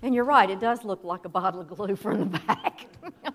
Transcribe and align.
And 0.00 0.14
you're 0.14 0.24
right, 0.24 0.48
it 0.48 0.60
does 0.60 0.84
look 0.84 1.02
like 1.02 1.24
a 1.24 1.28
bottle 1.28 1.60
of 1.60 1.68
glue 1.68 1.96
from 1.96 2.18
the 2.20 2.26
back. 2.38 2.86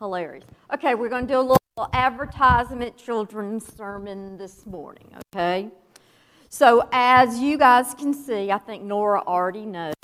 Hilarious. 0.00 0.44
Okay, 0.74 0.96
we're 0.96 1.08
going 1.08 1.28
to 1.28 1.32
do 1.32 1.38
a 1.38 1.42
little 1.42 1.58
advertisement 1.92 2.96
children's 2.96 3.72
sermon 3.76 4.36
this 4.36 4.66
morning, 4.66 5.14
okay? 5.32 5.68
So, 6.48 6.88
as 6.90 7.38
you 7.38 7.56
guys 7.56 7.94
can 7.94 8.12
see, 8.12 8.50
I 8.50 8.58
think 8.58 8.82
Nora 8.82 9.22
already 9.24 9.64
knows, 9.64 9.94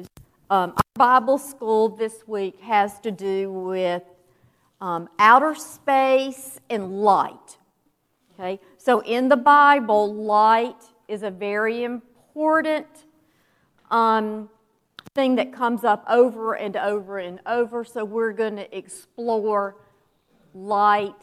um, 0.49 0.73
our 0.77 0.83
Bible 0.95 1.39
school 1.39 1.89
this 1.89 2.29
week 2.29 2.61
has 2.61 3.01
to 3.01 3.11
do 3.11 3.51
with 3.51 4.05
um, 4.81 5.09
outer 5.19 5.57
space 5.57 6.61
and 6.71 7.01
light. 7.01 7.59
Okay, 8.39 8.61
so 8.79 9.01
in 9.01 9.29
the 9.29 9.37
Bible, 9.37 10.15
light 10.15 10.77
is 11.09 11.23
a 11.23 11.31
very 11.31 11.85
important 11.85 12.87
um, 13.91 14.49
thing 15.15 15.37
that 15.37 15.53
comes 15.53 15.85
up 15.85 16.05
over 16.09 16.55
and 16.55 16.77
over 16.77 17.19
and 17.19 17.41
over. 17.47 17.85
So 17.85 18.05
we're 18.05 18.33
going 18.33 18.57
to 18.57 18.77
explore 18.77 19.77
light 20.55 21.15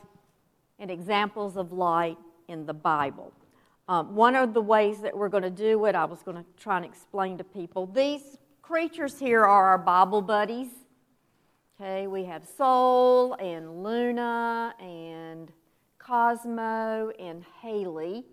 and 0.80 0.90
examples 0.90 1.58
of 1.58 1.72
light 1.72 2.18
in 2.48 2.66
the 2.66 2.74
Bible. 2.74 3.34
Um, 3.88 4.16
one 4.16 4.36
of 4.36 4.54
the 4.54 4.62
ways 4.62 5.02
that 5.02 5.16
we're 5.16 5.30
going 5.30 5.44
to 5.44 5.50
do 5.50 5.86
it, 5.86 5.96
I 5.96 6.06
was 6.06 6.24
going 6.24 6.38
to 6.38 6.46
try 6.58 6.78
and 6.78 6.86
explain 6.86 7.38
to 7.38 7.44
people. 7.44 7.86
These 7.86 8.38
creatures 8.62 9.20
here 9.20 9.44
are 9.44 9.70
our 9.70 9.78
Bible 9.78 10.22
buddies. 10.22 10.70
Okay, 11.80 12.08
we 12.08 12.24
have 12.24 12.48
Sol 12.58 13.34
and 13.34 13.84
Luna 13.84 14.74
and 14.80 15.52
Cosmo 15.98 17.12
and 17.20 17.44
Haley. 17.62 18.26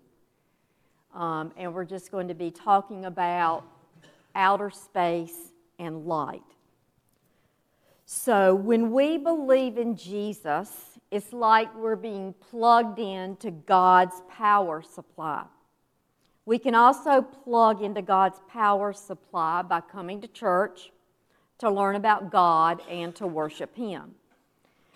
Um, 1.14 1.52
and 1.56 1.74
we're 1.74 1.84
just 1.84 2.10
going 2.10 2.28
to 2.28 2.34
be 2.34 2.50
talking 2.50 3.04
about 3.04 3.64
outer 4.34 4.70
space 4.70 5.52
and 5.78 6.06
light. 6.06 6.42
So, 8.06 8.54
when 8.54 8.90
we 8.90 9.18
believe 9.18 9.78
in 9.78 9.96
Jesus, 9.96 10.98
it's 11.10 11.32
like 11.32 11.74
we're 11.76 11.96
being 11.96 12.34
plugged 12.50 12.98
into 12.98 13.50
God's 13.50 14.22
power 14.28 14.82
supply. 14.82 15.44
We 16.44 16.58
can 16.58 16.74
also 16.74 17.22
plug 17.22 17.82
into 17.82 18.02
God's 18.02 18.40
power 18.48 18.92
supply 18.92 19.62
by 19.62 19.80
coming 19.80 20.20
to 20.20 20.28
church 20.28 20.90
to 21.58 21.70
learn 21.70 21.94
about 21.94 22.32
God 22.32 22.80
and 22.88 23.14
to 23.16 23.26
worship 23.26 23.76
Him. 23.76 24.14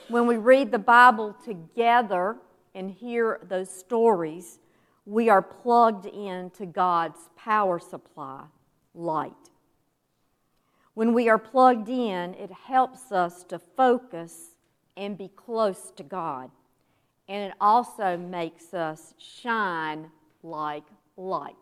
When 0.08 0.26
we 0.26 0.36
read 0.36 0.70
the 0.70 0.78
Bible 0.78 1.36
together 1.44 2.36
and 2.74 2.90
hear 2.90 3.40
those 3.48 3.70
stories, 3.70 4.58
we 5.06 5.28
are 5.28 5.42
plugged 5.42 6.06
into 6.06 6.66
God's 6.66 7.18
power 7.36 7.78
supply, 7.78 8.44
light. 8.94 9.32
When 10.94 11.12
we 11.12 11.28
are 11.28 11.38
plugged 11.38 11.88
in, 11.88 12.34
it 12.34 12.50
helps 12.50 13.12
us 13.12 13.42
to 13.44 13.58
focus 13.58 14.54
and 14.96 15.18
be 15.18 15.28
close 15.28 15.90
to 15.96 16.02
God. 16.02 16.50
And 17.28 17.50
it 17.50 17.56
also 17.60 18.16
makes 18.16 18.72
us 18.72 19.14
shine 19.18 20.10
like 20.42 20.84
lights. 21.16 21.56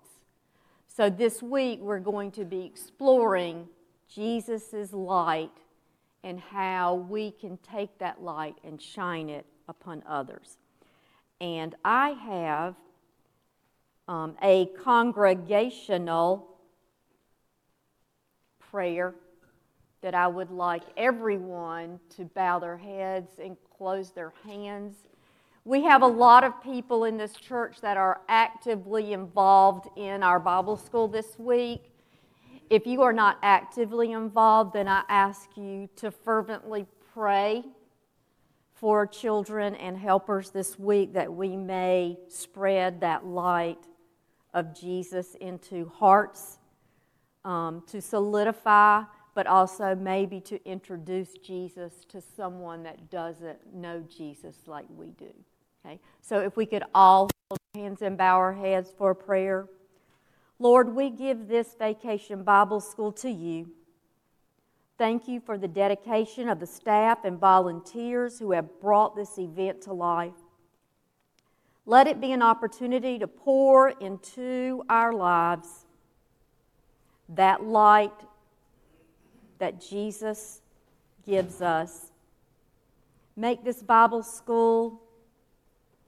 So 0.87 1.09
this 1.09 1.43
week 1.43 1.81
we're 1.81 2.01
going 2.01 2.31
to 2.33 2.45
be 2.45 2.65
exploring 2.65 3.69
Jesus' 4.13 4.93
light 4.93 5.51
and 6.23 6.39
how 6.39 6.95
we 6.95 7.31
can 7.31 7.57
take 7.59 7.98
that 7.98 8.23
light 8.23 8.57
and 8.63 8.81
shine 8.81 9.29
it 9.31 9.47
upon 9.69 10.03
others. 10.07 10.59
And 11.41 11.75
I 11.85 12.11
have 12.11 12.75
um, 14.12 14.36
a 14.42 14.66
congregational 14.84 16.46
prayer 18.70 19.14
that 20.02 20.14
I 20.14 20.27
would 20.27 20.50
like 20.50 20.82
everyone 20.98 21.98
to 22.16 22.27
bow 22.27 22.58
their 22.58 22.77
heads 22.77 23.30
and 23.42 23.56
close 23.74 24.11
their 24.11 24.34
hands. 24.45 24.96
We 25.64 25.84
have 25.84 26.02
a 26.02 26.06
lot 26.06 26.45
of 26.45 26.62
people 26.62 27.05
in 27.05 27.17
this 27.17 27.33
church 27.33 27.80
that 27.80 27.96
are 27.96 28.20
actively 28.28 29.14
involved 29.14 29.89
in 29.96 30.22
our 30.22 30.39
Bible 30.39 30.77
school 30.77 31.08
this 31.08 31.39
week. 31.39 31.90
If 32.68 32.86
you 32.86 33.01
are 33.01 33.14
not 33.14 33.39
actively 33.42 34.12
involved, 34.12 34.74
then 34.74 34.89
I 34.89 35.05
ask 35.08 35.56
you 35.56 35.89
to 35.96 36.11
fervently 36.11 36.84
pray 37.14 37.64
for 38.74 39.06
children 39.06 39.74
and 39.77 39.96
helpers 39.96 40.51
this 40.51 40.78
week 40.78 41.14
that 41.14 41.33
we 41.33 41.56
may 41.56 42.18
spread 42.28 43.01
that 43.01 43.24
light 43.24 43.78
of 44.55 44.79
Jesus 44.79 45.35
into 45.40 45.90
hearts 45.96 46.58
um, 47.45 47.83
to 47.86 48.01
solidify, 48.01 49.02
but 49.35 49.46
also 49.46 49.95
maybe 49.95 50.40
to 50.40 50.64
introduce 50.68 51.35
Jesus 51.35 52.05
to 52.08 52.20
someone 52.20 52.83
that 52.83 53.11
doesn't 53.11 53.74
know 53.74 54.05
Jesus 54.08 54.57
like 54.67 54.86
we 54.96 55.11
do. 55.11 55.33
Okay? 55.85 55.98
So 56.20 56.40
if 56.40 56.57
we 56.57 56.67
could 56.67 56.85
all 56.95 57.29
hold 57.51 57.58
hands 57.74 58.02
and 58.02 58.18
bow 58.18 58.36
our 58.36 58.52
heads 58.52 58.92
for 58.96 59.14
prayer. 59.14 59.67
Lord, 60.58 60.95
we 60.95 61.08
give 61.08 61.48
this 61.48 61.74
vacation 61.79 62.45
Bible 62.45 62.80
school 62.80 63.13
to 63.13 63.30
you. 63.30 63.70
Thank 64.98 65.27
you 65.27 65.40
for 65.40 65.57
the 65.57 65.69
dedication 65.69 66.48
of 66.48 66.61
the 66.61 66.67
staff 66.67 67.24
and 67.24 67.39
volunteers 67.39 68.39
who 68.39 68.52
have 68.52 68.79
brought 68.80 69.17
this 69.17 69.39
event 69.39 69.80
to 69.83 69.92
life. 69.92 70.34
Let 71.85 72.07
it 72.07 72.20
be 72.20 72.33
an 72.33 72.43
opportunity 72.43 73.19
to 73.19 73.27
pour 73.27 73.91
into 73.91 74.85
our 74.89 75.13
lives 75.13 75.87
that 77.29 77.65
light 77.65 78.13
that 79.59 79.81
Jesus 79.81 80.61
gives 81.27 81.61
us. 81.61 82.13
Make 83.37 83.65
this 83.65 83.83
Bible 83.83 84.23
school 84.23 85.01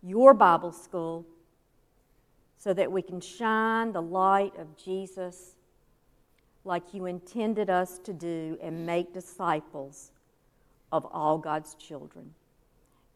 your 0.02 0.34
Bible 0.34 0.72
school 0.72 1.24
so 2.58 2.72
that 2.74 2.90
we 2.92 3.02
can 3.02 3.20
shine 3.20 3.92
the 3.92 4.02
light 4.02 4.52
of 4.58 4.76
Jesus 4.76 5.54
like 6.64 6.94
you 6.94 7.06
intended 7.06 7.68
us 7.68 7.98
to 7.98 8.12
do 8.12 8.58
and 8.62 8.86
make 8.86 9.12
disciples 9.12 10.12
of 10.92 11.06
all 11.06 11.38
God's 11.38 11.74
children. 11.74 12.30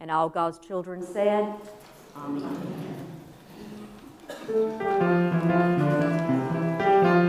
And 0.01 0.11
all 0.11 0.29
God's 0.29 0.59
children 0.59 1.03
said, 1.03 1.53
Amin. 2.15 2.69